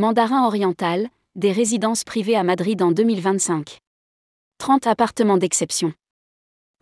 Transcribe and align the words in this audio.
Mandarin 0.00 0.44
Oriental, 0.44 1.08
des 1.34 1.50
résidences 1.50 2.04
privées 2.04 2.36
à 2.36 2.44
Madrid 2.44 2.80
en 2.82 2.92
2025. 2.92 3.78
30 4.58 4.86
appartements 4.86 5.38
d'exception. 5.38 5.92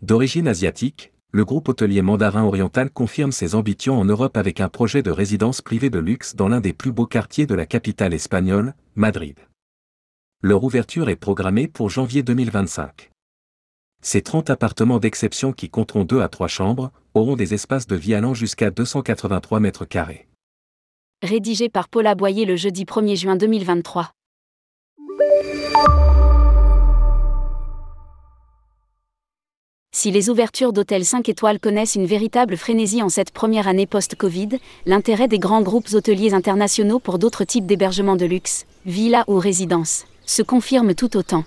D'origine 0.02 0.46
asiatique, 0.46 1.14
le 1.32 1.46
groupe 1.46 1.70
hôtelier 1.70 2.02
Mandarin 2.02 2.44
Oriental 2.44 2.90
confirme 2.90 3.32
ses 3.32 3.54
ambitions 3.54 3.98
en 3.98 4.04
Europe 4.04 4.36
avec 4.36 4.60
un 4.60 4.68
projet 4.68 5.02
de 5.02 5.10
résidence 5.10 5.62
privée 5.62 5.88
de 5.88 5.98
luxe 5.98 6.36
dans 6.36 6.48
l'un 6.48 6.60
des 6.60 6.74
plus 6.74 6.92
beaux 6.92 7.06
quartiers 7.06 7.46
de 7.46 7.54
la 7.54 7.64
capitale 7.64 8.12
espagnole, 8.12 8.74
Madrid. 8.96 9.38
Leur 10.42 10.62
ouverture 10.62 11.08
est 11.08 11.16
programmée 11.16 11.68
pour 11.68 11.88
janvier 11.88 12.22
2025. 12.22 13.10
Ces 14.02 14.20
30 14.20 14.50
appartements 14.50 14.98
d'exception 14.98 15.54
qui 15.54 15.70
compteront 15.70 16.04
2 16.04 16.20
à 16.20 16.28
3 16.28 16.48
chambres 16.48 16.92
auront 17.14 17.36
des 17.36 17.54
espaces 17.54 17.86
de 17.86 17.96
vie 17.96 18.12
allant 18.12 18.34
jusqu'à 18.34 18.70
283 18.70 19.58
mètres 19.60 19.86
carrés. 19.86 20.28
Rédigé 21.22 21.70
par 21.70 21.88
Paula 21.88 22.14
Boyer 22.14 22.44
le 22.44 22.56
jeudi 22.56 22.84
1er 22.84 23.16
juin 23.16 23.36
2023. 23.36 24.10
Si 29.92 30.10
les 30.10 30.28
ouvertures 30.28 30.74
d'hôtels 30.74 31.06
5 31.06 31.26
étoiles 31.30 31.58
connaissent 31.58 31.94
une 31.94 32.04
véritable 32.04 32.58
frénésie 32.58 33.02
en 33.02 33.08
cette 33.08 33.30
première 33.30 33.66
année 33.66 33.86
post-Covid, 33.86 34.58
l'intérêt 34.84 35.26
des 35.26 35.38
grands 35.38 35.62
groupes 35.62 35.88
hôteliers 35.94 36.34
internationaux 36.34 36.98
pour 36.98 37.18
d'autres 37.18 37.44
types 37.44 37.64
d'hébergements 37.64 38.16
de 38.16 38.26
luxe, 38.26 38.66
villas 38.84 39.24
ou 39.26 39.38
résidences, 39.38 40.04
se 40.26 40.42
confirme 40.42 40.94
tout 40.94 41.16
autant. 41.16 41.44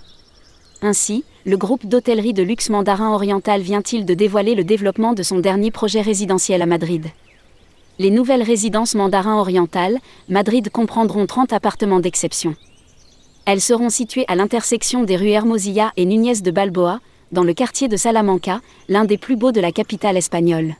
Ainsi, 0.81 1.23
le 1.45 1.57
groupe 1.57 1.85
d'hôtellerie 1.85 2.33
de 2.33 2.41
luxe 2.41 2.71
mandarin 2.71 3.13
oriental 3.13 3.61
vient-il 3.61 4.05
de 4.05 4.15
dévoiler 4.15 4.55
le 4.55 4.63
développement 4.63 5.13
de 5.13 5.21
son 5.21 5.37
dernier 5.37 5.69
projet 5.69 6.01
résidentiel 6.01 6.63
à 6.63 6.65
Madrid? 6.65 7.05
Les 7.99 8.11
nouvelles 8.11 8.43
résidences 8.43 8.95
mandarin 8.95 9.37
oriental, 9.37 9.97
Madrid 10.29 10.69
comprendront 10.69 11.25
30 11.25 11.51
appartements 11.51 11.99
d'exception. 11.99 12.55
Elles 13.45 13.59
seront 13.59 13.89
situées 13.89 14.23
à 14.29 14.35
l'intersection 14.35 15.03
des 15.03 15.17
rues 15.17 15.31
Hermosilla 15.31 15.91
et 15.97 16.05
Núñez 16.05 16.39
de 16.41 16.49
Balboa, 16.49 17.01
dans 17.33 17.43
le 17.43 17.53
quartier 17.53 17.89
de 17.89 17.97
Salamanca, 17.97 18.61
l'un 18.87 19.03
des 19.03 19.17
plus 19.17 19.35
beaux 19.35 19.51
de 19.51 19.59
la 19.59 19.73
capitale 19.73 20.15
espagnole. 20.15 20.75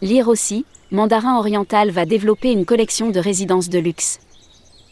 Lire 0.00 0.28
aussi, 0.28 0.64
Mandarin 0.92 1.38
Oriental 1.38 1.90
va 1.90 2.06
développer 2.06 2.52
une 2.52 2.64
collection 2.64 3.10
de 3.10 3.18
résidences 3.18 3.68
de 3.68 3.80
luxe. 3.80 4.20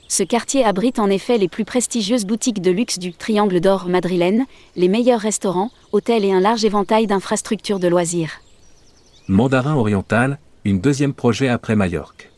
Ce 0.09 0.25
quartier 0.25 0.65
abrite 0.65 0.99
en 0.99 1.11
effet 1.11 1.39
les 1.39 1.49
plus 1.49 1.65
prestigieuses 1.65 2.27
boutiques 2.27 2.61
de 2.61 2.73
luxe 2.73 2.99
du 2.99 3.13
Triangle 3.13 3.61
d'Or 3.61 3.87
madrilène, 3.87 4.47
les 4.75 4.89
meilleurs 4.89 5.21
restaurants, 5.21 5.71
hôtels 5.93 6.25
et 6.25 6.33
un 6.33 6.41
large 6.41 6.65
éventail 6.65 7.07
d'infrastructures 7.07 7.79
de 7.79 7.87
loisirs. 7.87 8.41
Mandarin 9.29 9.77
Oriental, 9.77 10.39
une 10.67 10.81
deuxième 10.81 11.15
projet 11.15 11.47
après 11.47 11.77
Majorque. 11.77 12.29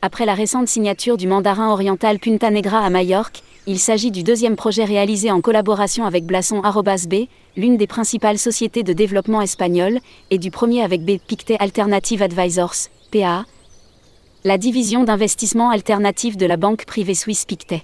Après 0.00 0.24
la 0.24 0.32
récente 0.32 0.66
signature 0.66 1.18
du 1.18 1.26
Mandarin 1.26 1.70
Oriental 1.70 2.18
Punta 2.18 2.50
Negra 2.50 2.78
à 2.78 2.88
Majorque, 2.88 3.42
il 3.66 3.78
s'agit 3.78 4.10
du 4.10 4.22
deuxième 4.22 4.56
projet 4.56 4.84
réalisé 4.84 5.30
en 5.30 5.42
collaboration 5.42 6.06
avec 6.06 6.24
Blason 6.24 6.62
B, 6.62 7.14
l'une 7.58 7.76
des 7.76 7.86
principales 7.86 8.38
sociétés 8.38 8.82
de 8.82 8.94
développement 8.94 9.42
espagnoles, 9.42 10.00
et 10.30 10.38
du 10.38 10.50
premier 10.50 10.82
avec 10.82 11.04
B 11.04 11.18
Pictet 11.18 11.58
Alternative 11.60 12.22
Advisors, 12.22 12.88
PA, 13.12 13.44
la 14.44 14.56
division 14.56 15.04
d'investissement 15.04 15.68
alternatif 15.68 16.38
de 16.38 16.46
la 16.46 16.56
banque 16.56 16.86
privée 16.86 17.14
suisse 17.14 17.44
Pictet. 17.44 17.82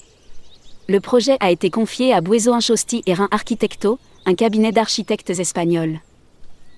Le 0.89 1.01
projet 1.01 1.37
a 1.41 1.51
été 1.51 1.69
confié 1.69 2.15
à 2.15 2.23
Bueso 2.23 2.55
Inchosti 2.55 3.03
et 3.05 3.13
Rhin 3.13 3.29
Arquitecto, 3.31 3.99
un 4.25 4.35
cabinet 4.35 4.73
d'architectes 4.73 5.39
espagnols. 5.39 6.01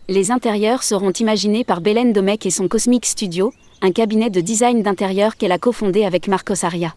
Les 0.09 0.33
intérieurs 0.33 0.83
seront 0.83 1.13
imaginés 1.13 1.63
par 1.63 1.81
Belen 1.81 2.13
Domecq 2.13 2.45
et 2.45 2.51
son 2.51 2.67
Cosmic 2.67 3.07
Studio, 3.07 3.53
un 3.83 3.93
cabinet 3.93 4.31
de 4.31 4.41
design 4.41 4.83
d'intérieur 4.83 5.37
qu'elle 5.37 5.53
a 5.53 5.59
cofondé 5.59 6.05
avec 6.05 6.27
Marcos 6.27 6.65
Aria. 6.65 6.95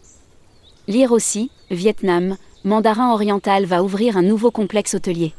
Lire 0.88 1.12
aussi, 1.12 1.50
Vietnam, 1.70 2.36
Mandarin 2.64 3.12
Oriental 3.12 3.64
va 3.64 3.84
ouvrir 3.84 4.16
un 4.16 4.22
nouveau 4.22 4.50
complexe 4.50 4.94
hôtelier. 4.94 5.34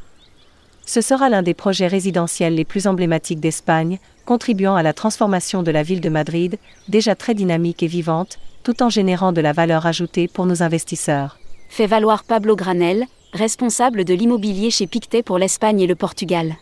Ce 0.85 1.01
sera 1.01 1.27
l'un 1.27 1.41
des 1.43 1.53
projets 1.53 1.87
résidentiels 1.87 2.55
les 2.55 2.63
plus 2.63 2.87
emblématiques 2.87 3.41
d'Espagne, 3.41 3.99
contribuant 4.25 4.75
à 4.75 4.83
la 4.83 4.93
transformation 4.93 5.61
de 5.61 5.71
la 5.71 5.83
ville 5.83 5.99
de 5.99 6.09
Madrid, 6.09 6.57
déjà 6.87 7.15
très 7.15 7.33
dynamique 7.33 7.83
et 7.83 7.87
vivante, 7.87 8.39
tout 8.63 8.81
en 8.81 8.89
générant 8.89 9.33
de 9.33 9.41
la 9.41 9.51
valeur 9.51 9.85
ajoutée 9.85 10.29
pour 10.29 10.45
nos 10.45 10.63
investisseurs. 10.63 11.37
Fait 11.67 11.87
valoir 11.87 12.23
Pablo 12.23 12.55
Granel, 12.55 13.07
responsable 13.33 14.05
de 14.05 14.13
l'immobilier 14.13 14.71
chez 14.71 14.87
Pictet 14.87 15.21
pour 15.21 15.37
l'Espagne 15.37 15.81
et 15.81 15.87
le 15.87 15.95
Portugal. 15.95 16.55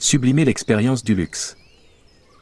Sublimer 0.00 0.44
l'expérience 0.44 1.02
du 1.02 1.16
luxe. 1.16 1.56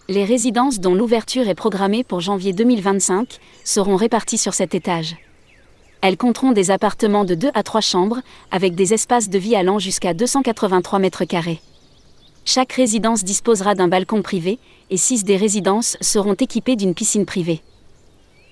Les 0.09 0.25
résidences 0.25 0.79
dont 0.79 0.95
l'ouverture 0.95 1.49
est 1.49 1.55
programmée 1.55 2.05
pour 2.05 2.21
janvier 2.21 2.53
2025 2.53 3.39
seront 3.65 3.97
réparties 3.97 4.37
sur 4.37 4.53
cet 4.53 4.75
étage. 4.75 5.17
Elles 6.03 6.19
compteront 6.19 6.53
des 6.53 6.71
appartements 6.71 7.25
de 7.25 7.35
2 7.35 7.49
à 7.55 7.63
3 7.63 7.81
chambres, 7.81 8.21
avec 8.51 8.75
des 8.75 8.93
espaces 8.93 9.31
de 9.31 9.39
vie 9.39 9.57
allant 9.57 9.79
jusqu'à 9.79 10.13
283 10.13 10.99
mètres 10.99 11.25
carrés. 11.25 11.61
Chaque 12.45 12.75
résidence 12.75 13.25
disposera 13.25 13.75
d'un 13.75 13.89
balcon 13.89 14.21
privé, 14.21 14.59
et 14.91 14.99
6 14.99 15.25
des 15.25 15.39
résidences 15.39 15.97
seront 16.03 16.35
équipées 16.35 16.77
d'une 16.77 16.95
piscine 16.95 17.25
privée. 17.25 17.63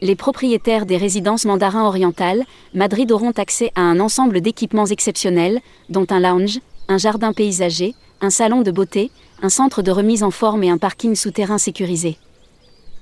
Les 0.01 0.17
propriétaires 0.17 0.87
des 0.87 0.97
résidences 0.97 1.45
mandarins 1.45 1.85
orientales, 1.87 2.45
Madrid 2.73 3.13
auront 3.13 3.33
accès 3.33 3.71
à 3.75 3.83
un 3.83 4.01
ensemble 4.01 4.41
d'équipements 4.41 4.87
exceptionnels, 4.87 5.61
dont 5.91 6.07
un 6.09 6.21
lounge, 6.21 6.61
un 6.89 6.99
jardin 6.99 7.35
paysager, 7.35 7.95
un 8.25 8.31
salon 8.31 8.63
de 8.63 8.71
beauté, 8.71 9.11
un 9.43 9.51
centre 9.51 9.83
de 9.83 9.91
remise 9.91 10.23
en 10.23 10.31
forme 10.31 10.65
et 10.65 10.71
un 10.71 10.79
parking 10.79 11.15
souterrain 11.15 11.59
sécurisé. 11.59 12.17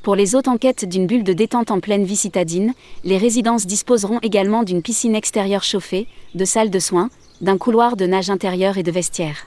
Pour 0.03 0.17
les 0.17 0.35
hôtes 0.35 0.49
en 0.49 0.57
quête 0.57 0.85
d'une 0.85 1.07
bulle 1.07 1.23
de 1.23 1.33
détente 1.33 1.71
en 1.71 1.79
pleine 1.79 2.03
vie 2.03 2.17
citadine, 2.17 2.75
les 3.05 3.19
résidences 3.19 3.65
disposeront 3.65 4.19
également 4.23 4.65
d'une 4.65 4.83
piscine 4.83 5.15
extérieure 5.15 5.63
chauffée, 5.63 6.09
de 6.35 6.45
salles 6.45 6.71
de 6.71 6.81
soins, 6.81 7.09
d'un 7.41 7.57
couloir 7.57 7.97
de 7.97 8.05
nage 8.05 8.31
intérieur 8.31 8.79
et 8.79 8.83
de 8.83 8.91
vestiaires. 8.91 9.47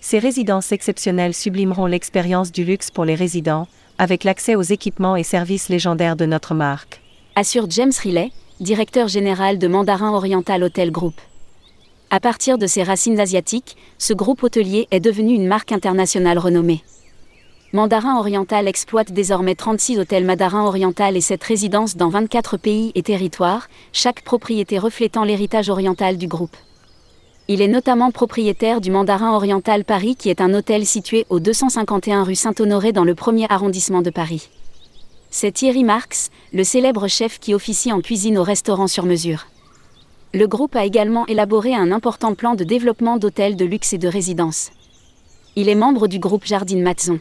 Ces 0.00 0.18
résidences 0.18 0.72
exceptionnelles 0.72 1.34
sublimeront 1.34 1.86
l'expérience 1.86 2.50
du 2.50 2.64
luxe 2.64 2.90
pour 2.90 3.04
les 3.04 3.14
résidents, 3.14 3.68
avec 3.96 4.24
l'accès 4.24 4.56
aux 4.56 4.62
équipements 4.62 5.14
et 5.14 5.22
services 5.22 5.68
légendaires 5.68 6.16
de 6.16 6.26
notre 6.26 6.52
marque. 6.52 7.00
Assure 7.36 7.70
James 7.70 7.92
Riley, 8.02 8.32
directeur 8.58 9.06
général 9.06 9.58
de 9.58 9.68
Mandarin 9.68 10.12
Oriental 10.12 10.64
Hotel 10.64 10.90
Group. 10.90 11.14
À 12.12 12.18
partir 12.18 12.58
de 12.58 12.66
ses 12.66 12.82
racines 12.82 13.20
asiatiques, 13.20 13.76
ce 13.98 14.12
groupe 14.12 14.42
hôtelier 14.42 14.88
est 14.90 14.98
devenu 14.98 15.32
une 15.32 15.46
marque 15.46 15.70
internationale 15.70 16.38
renommée. 16.38 16.82
Mandarin 17.72 18.18
Oriental 18.18 18.66
exploite 18.66 19.12
désormais 19.12 19.54
36 19.54 20.00
hôtels 20.00 20.24
Mandarin 20.24 20.64
Oriental 20.64 21.16
et 21.16 21.20
7 21.20 21.44
résidences 21.44 21.96
dans 21.96 22.08
24 22.08 22.56
pays 22.56 22.90
et 22.96 23.04
territoires, 23.04 23.68
chaque 23.92 24.22
propriété 24.22 24.76
reflétant 24.76 25.22
l'héritage 25.22 25.68
oriental 25.68 26.18
du 26.18 26.26
groupe. 26.26 26.56
Il 27.46 27.62
est 27.62 27.68
notamment 27.68 28.10
propriétaire 28.10 28.80
du 28.80 28.90
Mandarin 28.90 29.32
Oriental 29.32 29.84
Paris 29.84 30.16
qui 30.16 30.30
est 30.30 30.40
un 30.40 30.52
hôtel 30.52 30.86
situé 30.86 31.26
au 31.30 31.38
251 31.38 32.24
rue 32.24 32.34
Saint-Honoré 32.34 32.90
dans 32.90 33.04
le 33.04 33.14
premier 33.14 33.46
arrondissement 33.48 34.02
de 34.02 34.10
Paris. 34.10 34.48
C'est 35.30 35.52
Thierry 35.52 35.84
Marx, 35.84 36.30
le 36.52 36.64
célèbre 36.64 37.06
chef 37.06 37.38
qui 37.38 37.54
officie 37.54 37.92
en 37.92 38.00
cuisine 38.00 38.36
au 38.36 38.42
restaurant 38.42 38.88
sur 38.88 39.04
mesure. 39.04 39.46
Le 40.32 40.46
groupe 40.46 40.76
a 40.76 40.84
également 40.84 41.26
élaboré 41.26 41.74
un 41.74 41.90
important 41.90 42.36
plan 42.36 42.54
de 42.54 42.62
développement 42.62 43.16
d'hôtels 43.16 43.56
de 43.56 43.64
luxe 43.64 43.92
et 43.92 43.98
de 43.98 44.06
résidences. 44.06 44.70
Il 45.56 45.68
est 45.68 45.74
membre 45.74 46.06
du 46.06 46.20
groupe 46.20 46.44
Jardine 46.44 46.82
Matzon. 46.82 47.18